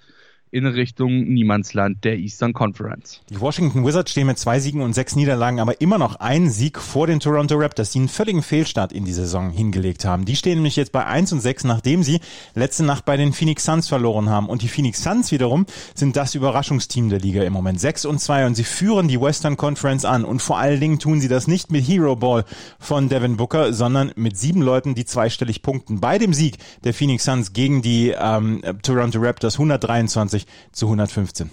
in 0.51 0.65
Richtung 0.65 1.25
Niemandsland 1.25 2.03
der 2.03 2.17
Eastern 2.17 2.53
Conference. 2.53 3.21
Die 3.29 3.39
Washington 3.39 3.85
Wizards 3.85 4.11
stehen 4.11 4.27
mit 4.27 4.39
zwei 4.39 4.59
Siegen 4.59 4.81
und 4.81 4.93
sechs 4.93 5.15
Niederlagen, 5.15 5.59
aber 5.59 5.81
immer 5.81 5.97
noch 5.97 6.15
ein 6.15 6.49
Sieg 6.49 6.79
vor 6.79 7.07
den 7.07 7.19
Toronto 7.19 7.55
Raptors, 7.55 7.91
die 7.91 7.99
einen 7.99 8.07
völligen 8.07 8.43
Fehlstart 8.43 8.93
in 8.93 9.03
die 9.03 9.13
Saison 9.13 9.49
hingelegt 9.49 10.05
haben. 10.05 10.25
Die 10.25 10.35
stehen 10.35 10.55
nämlich 10.55 10.75
jetzt 10.75 10.91
bei 10.91 11.05
eins 11.05 11.33
und 11.33 11.41
sechs, 11.41 11.63
nachdem 11.63 12.03
sie 12.03 12.19
letzte 12.55 12.83
Nacht 12.83 13.05
bei 13.05 13.17
den 13.17 13.33
Phoenix 13.33 13.65
Suns 13.65 13.87
verloren 13.87 14.29
haben. 14.29 14.47
Und 14.47 14.61
die 14.61 14.67
Phoenix 14.67 15.03
Suns 15.03 15.31
wiederum 15.31 15.65
sind 15.95 16.15
das 16.15 16.35
Überraschungsteam 16.35 17.09
der 17.09 17.19
Liga 17.19 17.43
im 17.43 17.53
Moment. 17.53 17.79
Sechs 17.79 18.05
und 18.05 18.19
zwei 18.19 18.45
und 18.45 18.55
sie 18.55 18.63
führen 18.63 19.07
die 19.07 19.19
Western 19.19 19.57
Conference 19.57 20.05
an. 20.05 20.23
Und 20.23 20.41
vor 20.41 20.57
allen 20.57 20.79
Dingen 20.79 20.99
tun 20.99 21.19
sie 21.19 21.27
das 21.27 21.47
nicht 21.47 21.71
mit 21.71 21.87
Hero 21.87 22.15
Ball 22.15 22.45
von 22.79 23.09
Devin 23.09 23.37
Booker, 23.37 23.73
sondern 23.73 24.11
mit 24.15 24.37
sieben 24.37 24.61
Leuten, 24.61 24.95
die 24.95 25.05
zweistellig 25.05 25.61
punkten. 25.61 25.99
Bei 25.99 26.17
dem 26.17 26.33
Sieg 26.33 26.57
der 26.83 26.93
Phoenix 26.93 27.25
Suns 27.25 27.53
gegen 27.53 27.81
die 27.81 28.13
ähm, 28.17 28.61
Toronto 28.81 29.19
Raptors 29.19 29.55
123 29.55 30.36
120 30.37 30.45
zu 30.71 30.85
115. 30.87 31.49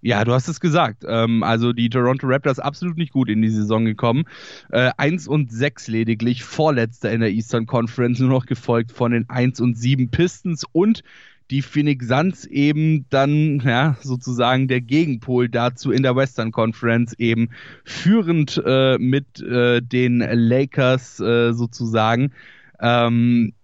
Ja, 0.00 0.24
du 0.24 0.32
hast 0.32 0.46
es 0.46 0.60
gesagt. 0.60 1.04
Ähm, 1.06 1.42
also 1.42 1.72
die 1.72 1.90
Toronto 1.90 2.26
Raptors 2.28 2.60
absolut 2.60 2.96
nicht 2.96 3.12
gut 3.12 3.28
in 3.28 3.42
die 3.42 3.50
Saison 3.50 3.84
gekommen. 3.84 4.24
Äh, 4.70 4.90
1 4.96 5.26
und 5.26 5.50
6 5.50 5.88
lediglich, 5.88 6.44
vorletzter 6.44 7.10
in 7.10 7.20
der 7.20 7.30
Eastern 7.30 7.66
Conference, 7.66 8.20
nur 8.20 8.30
noch 8.30 8.46
gefolgt 8.46 8.92
von 8.92 9.10
den 9.10 9.28
1 9.28 9.60
und 9.60 9.76
7 9.76 10.08
Pistons 10.10 10.64
und 10.70 11.02
die 11.50 11.62
Phoenix 11.62 12.06
Suns 12.06 12.44
eben 12.44 13.06
dann 13.08 13.60
ja 13.60 13.96
sozusagen 14.02 14.68
der 14.68 14.82
Gegenpol 14.82 15.48
dazu 15.48 15.90
in 15.90 16.02
der 16.02 16.14
Western 16.14 16.52
Conference 16.52 17.14
eben 17.14 17.48
führend 17.84 18.62
äh, 18.64 18.98
mit 18.98 19.40
äh, 19.40 19.80
den 19.80 20.18
Lakers 20.18 21.18
äh, 21.18 21.52
sozusagen. 21.54 22.32
Ähm, 22.80 23.54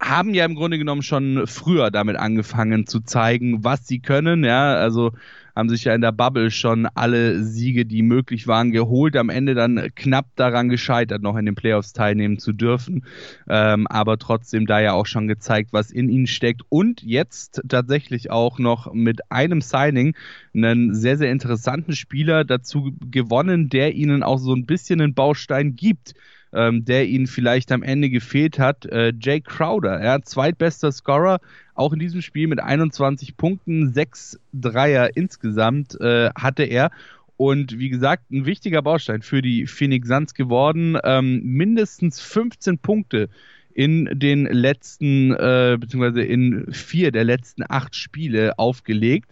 haben 0.00 0.32
ja 0.32 0.46
im 0.46 0.54
Grunde 0.54 0.78
genommen 0.78 1.02
schon 1.02 1.46
früher 1.46 1.90
damit 1.90 2.16
angefangen 2.16 2.86
zu 2.86 3.00
zeigen, 3.00 3.62
was 3.64 3.86
sie 3.86 4.00
können. 4.00 4.44
Ja, 4.44 4.74
also 4.74 5.12
haben 5.54 5.68
sich 5.68 5.84
ja 5.84 5.94
in 5.94 6.00
der 6.00 6.12
Bubble 6.12 6.50
schon 6.50 6.86
alle 6.94 7.42
Siege, 7.42 7.84
die 7.84 8.02
möglich 8.02 8.46
waren, 8.46 8.70
geholt. 8.70 9.14
Am 9.16 9.28
Ende 9.28 9.54
dann 9.54 9.90
knapp 9.94 10.26
daran 10.36 10.70
gescheitert, 10.70 11.22
noch 11.22 11.36
in 11.36 11.44
den 11.44 11.54
Playoffs 11.54 11.92
teilnehmen 11.92 12.38
zu 12.38 12.52
dürfen. 12.52 13.04
Ähm, 13.46 13.86
aber 13.88 14.16
trotzdem 14.18 14.66
da 14.66 14.80
ja 14.80 14.92
auch 14.92 15.06
schon 15.06 15.28
gezeigt, 15.28 15.72
was 15.72 15.90
in 15.90 16.08
ihnen 16.08 16.26
steckt. 16.26 16.62
Und 16.70 17.02
jetzt 17.02 17.60
tatsächlich 17.68 18.30
auch 18.30 18.58
noch 18.58 18.92
mit 18.94 19.30
einem 19.30 19.60
Signing 19.60 20.16
einen 20.54 20.94
sehr, 20.94 21.18
sehr 21.18 21.30
interessanten 21.30 21.94
Spieler 21.94 22.44
dazu 22.44 22.92
gewonnen, 23.10 23.68
der 23.68 23.94
ihnen 23.94 24.22
auch 24.22 24.38
so 24.38 24.54
ein 24.54 24.64
bisschen 24.64 25.00
einen 25.00 25.14
Baustein 25.14 25.76
gibt 25.76 26.14
ähm, 26.52 26.84
der 26.84 27.08
ihnen 27.08 27.26
vielleicht 27.26 27.72
am 27.72 27.82
Ende 27.82 28.10
gefehlt 28.10 28.58
hat. 28.58 28.86
Äh, 28.86 29.12
Jay 29.20 29.40
Crowder, 29.40 30.02
ja, 30.02 30.20
zweitbester 30.22 30.92
Scorer, 30.92 31.40
auch 31.74 31.92
in 31.92 31.98
diesem 31.98 32.22
Spiel 32.22 32.48
mit 32.48 32.60
21 32.60 33.36
Punkten, 33.36 33.92
sechs 33.92 34.38
Dreier 34.52 35.10
insgesamt 35.14 36.00
äh, 36.00 36.30
hatte 36.34 36.64
er. 36.64 36.90
Und 37.36 37.78
wie 37.78 37.88
gesagt, 37.88 38.30
ein 38.30 38.44
wichtiger 38.44 38.82
Baustein 38.82 39.22
für 39.22 39.40
die 39.40 39.66
Phoenix 39.66 40.08
Suns 40.08 40.34
geworden. 40.34 40.98
Ähm, 41.04 41.40
mindestens 41.42 42.20
15 42.20 42.78
Punkte 42.78 43.30
in 43.72 44.10
den 44.12 44.44
letzten, 44.44 45.32
äh, 45.32 45.78
beziehungsweise 45.80 46.20
in 46.20 46.66
vier 46.70 47.12
der 47.12 47.24
letzten 47.24 47.62
acht 47.66 47.96
Spiele 47.96 48.58
aufgelegt. 48.58 49.30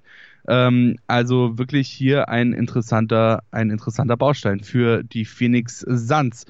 Ähm, 0.49 0.97
also 1.07 1.59
wirklich 1.59 1.89
hier 1.89 2.31
ein 2.31 2.55
interessanter, 2.55 3.43
ein 3.51 3.71
interessanter 3.71 4.17
Baustein 4.17 4.61
für 4.61 5.03
die 5.03 5.27
Phoenix 5.27 5.81
Suns. 5.81 6.47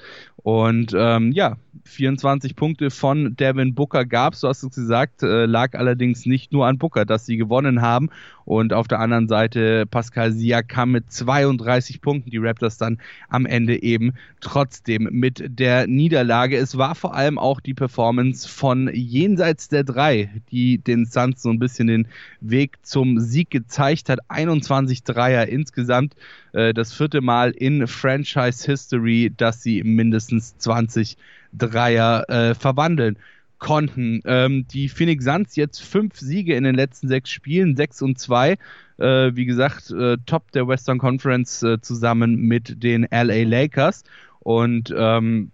Und 0.49 0.95
ähm, 0.97 1.31
ja, 1.31 1.57
24 1.85 2.55
Punkte 2.55 2.91
von 2.91 3.35
Devin 3.35 3.75
Booker 3.75 4.05
gab 4.05 4.33
es, 4.33 4.41
du 4.41 4.47
hast 4.47 4.63
es 4.63 4.75
gesagt, 4.75 5.23
äh, 5.23 5.45
lag 5.45 5.73
allerdings 5.73 6.25
nicht 6.25 6.51
nur 6.51 6.67
an 6.67 6.77
Booker, 6.77 7.05
dass 7.05 7.25
sie 7.25 7.37
gewonnen 7.37 7.81
haben. 7.81 8.09
Und 8.45 8.73
auf 8.73 8.87
der 8.87 8.99
anderen 8.99 9.27
Seite 9.27 9.85
Pascal 9.85 10.31
Siakam 10.31 10.91
mit 10.91 11.11
32 11.11 12.01
Punkten, 12.01 12.31
die 12.31 12.39
Raptors 12.39 12.77
dann 12.77 12.97
am 13.27 13.45
Ende 13.45 13.83
eben 13.83 14.13
trotzdem 14.41 15.07
mit 15.11 15.43
der 15.47 15.85
Niederlage. 15.85 16.57
Es 16.57 16.75
war 16.75 16.95
vor 16.95 17.13
allem 17.13 17.37
auch 17.37 17.59
die 17.59 17.75
Performance 17.75 18.49
von 18.49 18.89
jenseits 18.91 19.67
der 19.67 19.83
drei, 19.83 20.31
die 20.51 20.79
den 20.79 21.05
Suns 21.05 21.43
so 21.43 21.49
ein 21.49 21.59
bisschen 21.59 21.87
den 21.87 22.07
Weg 22.41 22.77
zum 22.81 23.19
Sieg 23.19 23.51
gezeigt 23.51 24.09
hat. 24.09 24.19
21 24.29 25.03
Dreier 25.03 25.47
insgesamt, 25.47 26.15
äh, 26.53 26.73
das 26.73 26.91
vierte 26.91 27.21
Mal 27.21 27.51
in 27.51 27.85
Franchise 27.85 28.65
History, 28.65 29.31
dass 29.35 29.61
sie 29.61 29.83
mindestens 29.83 30.57
20 30.57 31.17
Dreier 31.53 32.29
äh, 32.29 32.55
verwandeln 32.55 33.17
konnten. 33.59 34.21
Ähm, 34.25 34.65
die 34.67 34.89
Phoenix 34.89 35.25
Suns 35.25 35.55
jetzt 35.55 35.79
fünf 35.79 36.17
Siege 36.17 36.55
in 36.55 36.63
den 36.63 36.75
letzten 36.75 37.07
sechs 37.07 37.29
Spielen, 37.29 37.75
sechs 37.75 38.01
und 38.01 38.17
zwei. 38.17 38.57
Äh, 38.97 39.35
wie 39.35 39.45
gesagt, 39.45 39.91
äh, 39.91 40.17
Top 40.25 40.51
der 40.51 40.67
Western 40.67 40.97
Conference 40.97 41.61
äh, 41.63 41.79
zusammen 41.81 42.35
mit 42.35 42.81
den 42.83 43.07
LA 43.11 43.43
Lakers. 43.43 44.03
Und 44.39 44.93
ähm, 44.97 45.51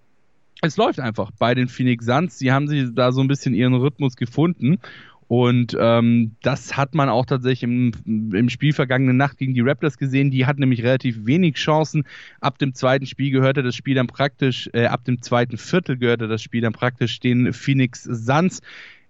es 0.62 0.78
läuft 0.78 1.00
einfach 1.00 1.32
bei 1.38 1.54
den 1.54 1.68
Phoenix 1.68 2.06
Suns. 2.06 2.38
Sie 2.38 2.52
haben 2.52 2.68
sich 2.68 2.90
da 2.94 3.12
so 3.12 3.22
ein 3.22 3.28
bisschen 3.28 3.54
ihren 3.54 3.74
Rhythmus 3.74 4.16
gefunden. 4.16 4.80
Und 5.28 5.76
ähm, 5.80 6.36
das 6.44 6.78
hat 6.78 6.94
man 6.94 7.10
auch 7.10 7.26
tatsächlich 7.26 7.64
im, 7.64 7.92
im 8.06 8.50
Spiel 8.50 8.74
vergangene 8.74 9.14
Nacht 9.14 9.38
gegen 9.38 9.56
die 9.56 9.62
Raptors 9.62 9.98
gesehen. 9.98 10.30
Die 10.30 10.46
hatten 10.46 10.60
nämlich 10.60 10.84
relativ 10.84 11.26
wenig 11.26 11.56
Chancen. 11.56 12.04
Ab 12.42 12.60
dem 12.60 12.76
zweiten 12.76 13.08
Spiel 13.08 13.32
gehörte 13.32 13.64
das 13.64 13.76
Spiel 13.76 13.96
dann 13.96 14.08
praktisch, 14.08 14.70
äh, 14.74 14.86
ab 14.86 15.04
dem 15.04 15.22
zweiten 15.22 15.58
Viertel 15.58 15.98
gehörte 15.98 16.28
das 16.28 16.44
Spiel 16.44 16.62
dann 16.62 16.74
praktisch 16.74 17.20
den 17.20 17.54
Phoenix 17.54 18.04
Suns. 18.04 18.62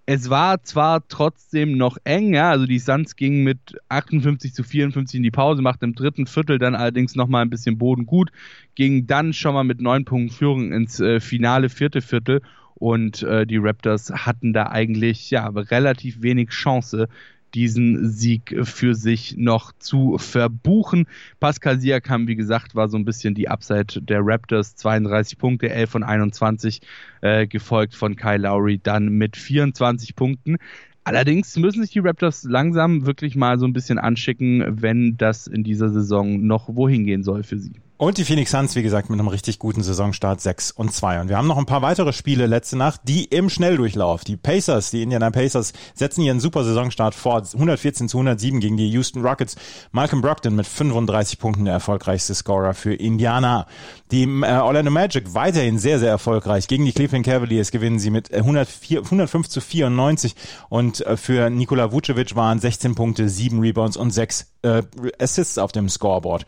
Es 0.08 0.30
war 0.30 0.64
zwar 0.64 1.06
trotzdem 1.08 1.78
noch 1.78 1.98
eng, 2.04 2.36
ja, 2.36 2.52
also 2.52 2.68
die 2.68 2.78
Suns 2.78 3.16
gingen 3.16 3.44
mit 3.44 3.58
58 3.90 4.54
zu 4.54 4.64
54 4.64 5.18
in 5.18 5.24
die 5.24 5.32
Pause, 5.32 5.64
machten 5.64 5.86
im 5.86 5.96
dritten 5.96 6.28
Viertel 6.28 6.60
dann 6.60 6.76
allerdings 6.76 7.16
nochmal 7.16 7.42
ein 7.42 7.50
bisschen 7.50 7.80
Boden 7.80 8.06
gut, 8.06 8.32
ging 8.76 9.08
dann 9.08 9.34
schon 9.34 9.56
mal 9.56 9.64
mit 9.64 9.82
neun 9.82 10.06
Punkten 10.06 10.30
Führung 10.30 10.72
ins 10.72 11.00
äh, 11.00 11.20
finale 11.20 11.70
vierte 11.70 12.02
Viertel 12.02 12.42
und 12.76 13.24
äh, 13.24 13.46
die 13.48 13.58
Raptors 13.58 14.12
hatten 14.12 14.54
da 14.54 14.68
eigentlich 14.68 15.32
ja 15.32 15.48
relativ 15.48 16.22
wenig 16.22 16.50
Chance, 16.50 17.08
diesen 17.56 18.10
Sieg 18.10 18.54
für 18.64 18.94
sich 18.94 19.38
noch 19.38 19.72
zu 19.80 20.18
verbuchen. 20.18 21.08
Pascal 21.40 21.80
Siakam, 21.80 22.28
wie 22.28 22.36
gesagt, 22.36 22.76
war 22.76 22.90
so 22.90 22.98
ein 22.98 23.06
bisschen 23.06 23.34
die 23.34 23.48
Upside 23.48 24.02
der 24.02 24.20
Raptors. 24.22 24.76
32 24.76 25.38
Punkte, 25.38 25.70
11 25.70 25.90
von 25.90 26.04
21, 26.04 26.82
äh, 27.22 27.48
gefolgt 27.48 27.96
von 27.96 28.18
Kyle 28.18 28.38
Lowry 28.38 28.80
dann 28.84 29.08
mit 29.10 29.38
24 29.38 30.16
Punkten. 30.16 30.58
Allerdings 31.06 31.56
müssen 31.56 31.82
sich 31.82 31.92
die 31.92 32.00
Raptors 32.00 32.44
langsam 32.44 33.06
wirklich 33.06 33.36
mal 33.36 33.58
so 33.58 33.66
ein 33.66 33.74
bisschen 33.74 34.00
anschicken, 34.00 34.82
wenn 34.82 35.18
das 35.18 35.48
in 35.48 35.64
dieser 35.64 35.90
Saison 35.90 36.46
noch 36.46 36.76
wohin 36.76 37.06
gehen 37.06 37.24
soll 37.24 37.44
für 37.44 37.58
sie. 37.58 37.74
Und 37.98 38.18
die 38.18 38.26
Phoenix 38.26 38.52
Suns, 38.52 38.76
wie 38.76 38.84
gesagt, 38.84 39.10
mit 39.10 39.18
einem 39.18 39.30
richtig 39.30 39.58
guten 39.58 39.82
Saisonstart 39.82 40.42
6 40.42 40.72
und 40.72 40.92
2. 40.92 41.22
Und 41.22 41.30
wir 41.30 41.38
haben 41.38 41.48
noch 41.48 41.58
ein 41.58 41.66
paar 41.66 41.82
weitere 41.82 42.12
Spiele 42.12 42.46
letzte 42.46 42.76
Nacht, 42.76 43.00
die 43.06 43.24
im 43.24 43.50
Schnelldurchlauf. 43.50 44.26
Die 44.26 44.36
Pacers, 44.36 44.92
die 44.92 45.02
Indiana 45.02 45.32
Pacers, 45.32 45.72
setzen 45.94 46.22
ihren 46.22 46.42
super 46.42 46.66
Saisonstart 46.66 47.16
fort. 47.16 47.48
114 47.54 48.10
zu 48.10 48.18
107 48.18 48.60
gegen 48.60 48.76
die 48.76 48.90
Houston 48.90 49.26
Rockets. 49.26 49.56
Malcolm 49.94 50.22
Brogdon 50.22 50.58
mit 50.58 50.68
35 50.68 51.40
Punkten 51.40 51.64
der 51.64 51.76
erfolgreichste 51.76 52.36
Scorer 52.36 52.74
für 52.74 52.94
Indiana. 52.94 53.66
Die 54.12 54.24
äh, 54.24 54.58
Orlando 54.58 54.92
Magic 54.92 55.34
weiterhin 55.34 55.80
sehr, 55.80 55.98
sehr 56.00 56.10
erfolgreich. 56.10 56.68
Gegen 56.68 56.84
die 56.84 56.92
Cleveland 56.92 57.26
Cavaliers 57.26 57.72
gewinnen 57.72 58.00
sie 58.00 58.10
mit 58.10 58.34
104, 58.34 59.04
105 59.04 59.48
zu 59.48 59.62
94. 59.62 60.36
Und 60.68 61.00
äh, 61.06 61.16
für 61.16 61.50
Nikola 61.50 61.94
Vucevic 61.94 62.36
waren 62.36 62.60
16 62.60 62.94
Punkte, 62.94 63.30
7 63.30 63.58
Rebounds 63.62 63.96
und 63.96 64.12
6 64.12 64.48
äh, 64.64 64.84
Assists 65.18 65.58
auf 65.58 65.72
dem 65.72 65.88
Scoreboard. 65.88 66.46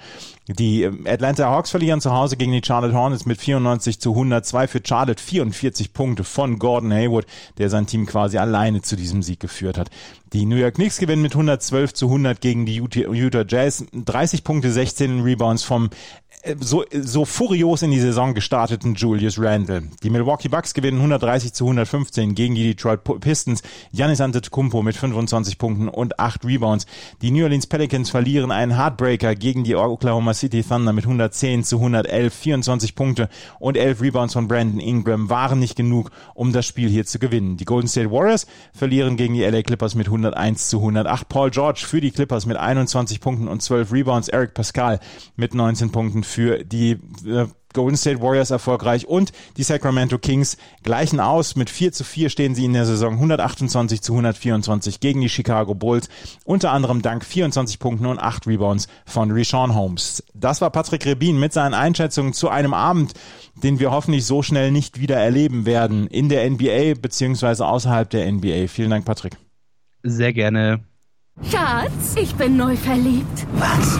Die 0.47 0.83
äh, 0.83 0.91
Atlanta 1.37 1.55
Hawks 1.55 1.69
verlieren 1.69 2.01
zu 2.01 2.11
Hause 2.11 2.35
gegen 2.35 2.51
die 2.51 2.63
Charlotte 2.65 2.95
Hornets 2.95 3.27
mit 3.27 3.39
94 3.39 3.99
zu 3.99 4.09
102 4.13 4.67
für 4.67 4.81
Charlotte 4.83 5.21
44 5.21 5.93
Punkte 5.93 6.23
von 6.23 6.57
Gordon 6.57 6.91
Hayward, 6.91 7.27
der 7.59 7.69
sein 7.69 7.85
Team 7.85 8.07
quasi 8.07 8.39
alleine 8.39 8.81
zu 8.81 8.95
diesem 8.95 9.21
Sieg 9.21 9.39
geführt 9.39 9.77
hat. 9.77 9.91
Die 10.33 10.47
New 10.47 10.55
York 10.55 10.75
Knicks 10.75 10.97
gewinnen 10.97 11.21
mit 11.21 11.33
112 11.33 11.93
zu 11.93 12.07
100 12.07 12.41
gegen 12.41 12.65
die 12.65 12.81
Utah 12.81 13.45
Jazz. 13.47 13.85
30 13.93 14.43
Punkte, 14.43 14.71
16 14.71 15.21
Rebounds 15.21 15.63
vom 15.63 15.91
so, 16.59 16.85
so 16.91 17.25
furios 17.25 17.81
in 17.81 17.91
die 17.91 17.99
Saison 17.99 18.33
gestarteten 18.33 18.95
Julius 18.95 19.39
Randle. 19.39 19.83
Die 20.03 20.09
Milwaukee 20.09 20.47
Bucks 20.47 20.73
gewinnen 20.73 20.97
130 20.97 21.53
zu 21.53 21.65
115 21.65 22.35
gegen 22.35 22.55
die 22.55 22.63
Detroit 22.63 23.01
Pistons. 23.19 23.61
Giannis 23.93 24.21
Antetokounmpo 24.21 24.81
mit 24.81 24.95
25 24.95 25.57
Punkten 25.57 25.89
und 25.89 26.19
8 26.19 26.45
Rebounds. 26.45 26.85
Die 27.21 27.31
New 27.31 27.43
Orleans 27.43 27.67
Pelicans 27.67 28.09
verlieren 28.09 28.51
einen 28.51 28.77
Heartbreaker 28.77 29.35
gegen 29.35 29.63
die 29.63 29.75
Oklahoma 29.75 30.33
City 30.33 30.63
Thunder 30.63 30.93
mit 30.93 31.05
110 31.05 31.63
zu 31.63 31.77
111. 31.77 32.33
24 32.33 32.95
Punkte 32.95 33.29
und 33.59 33.77
11 33.77 34.01
Rebounds 34.01 34.33
von 34.33 34.47
Brandon 34.47 34.79
Ingram 34.79 35.29
waren 35.29 35.59
nicht 35.59 35.75
genug, 35.75 36.11
um 36.33 36.53
das 36.53 36.65
Spiel 36.65 36.89
hier 36.89 37.05
zu 37.05 37.19
gewinnen. 37.19 37.57
Die 37.57 37.65
Golden 37.65 37.87
State 37.87 38.11
Warriors 38.11 38.47
verlieren 38.73 39.17
gegen 39.17 39.33
die 39.33 39.43
LA 39.43 39.63
Clippers 39.63 39.95
mit 39.95 40.07
101 40.07 40.69
zu 40.69 40.77
108. 40.77 41.27
Paul 41.27 41.49
George 41.49 41.83
für 41.85 42.01
die 42.01 42.11
Clippers 42.11 42.45
mit 42.45 42.57
21 42.57 43.19
Punkten 43.19 43.47
und 43.47 43.61
12 43.61 43.91
Rebounds. 43.91 44.29
Eric 44.29 44.53
Pascal 44.53 44.99
mit 45.35 45.53
19 45.53 45.91
Punkten 45.91 46.23
für 46.23 46.36
die 46.37 46.91
äh, 47.25 47.47
Golden 47.73 47.97
State 47.97 48.21
Warriors 48.21 48.49
erfolgreich 48.49 49.07
und 49.07 49.31
die 49.57 49.63
Sacramento 49.63 50.17
Kings 50.17 50.57
gleichen 50.83 51.19
aus. 51.19 51.55
Mit 51.55 51.69
4 51.69 51.91
zu 51.91 52.03
4 52.03 52.29
stehen 52.29 52.55
sie 52.55 52.65
in 52.65 52.73
der 52.73 52.85
Saison 52.85 53.13
128 53.13 54.01
zu 54.01 54.13
124 54.13 54.99
gegen 54.99 55.21
die 55.21 55.29
Chicago 55.29 55.75
Bulls. 55.75 56.09
Unter 56.43 56.71
anderem 56.71 57.01
dank 57.01 57.23
24 57.23 57.77
Punkten 57.79 58.07
und 58.07 58.19
8 58.19 58.47
Rebounds 58.47 58.87
von 59.05 59.31
Rishon 59.31 59.75
Holmes. 59.75 60.23
Das 60.33 60.59
war 60.61 60.71
Patrick 60.71 61.05
Rebin 61.05 61.39
mit 61.39 61.53
seinen 61.53 61.75
Einschätzungen 61.75 62.33
zu 62.33 62.49
einem 62.49 62.73
Abend, 62.73 63.13
den 63.55 63.79
wir 63.79 63.91
hoffentlich 63.91 64.25
so 64.25 64.41
schnell 64.41 64.71
nicht 64.71 64.99
wieder 64.99 65.17
erleben 65.17 65.65
werden 65.65 66.07
in 66.07 66.29
der 66.29 66.49
NBA 66.49 66.95
beziehungsweise 66.99 67.67
außerhalb 67.67 68.09
der 68.09 68.31
NBA. 68.31 68.67
Vielen 68.69 68.89
Dank, 68.89 69.05
Patrick. 69.05 69.37
Sehr 70.03 70.33
gerne. 70.33 70.79
Schatz, 71.43 72.15
ich 72.15 72.33
bin 72.35 72.57
neu 72.57 72.75
verliebt. 72.75 73.45
Was? 73.53 73.99